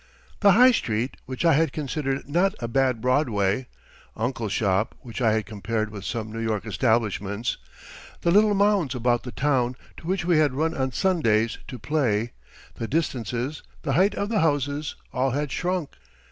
[0.39, 3.67] The High Street, which I had considered not a bad Broadway,
[4.17, 7.57] uncle's shop, which I had compared with some New York establishments,
[8.21, 12.31] the little mounds about the town, to which we had run on Sundays to play,
[12.77, 15.91] the distances, the height of the houses, all had shrunk.